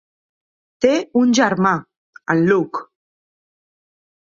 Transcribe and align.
Té 0.85 0.93
un 1.21 1.35
germà, 1.41 1.75
en 2.37 2.43
Luke. 2.49 2.85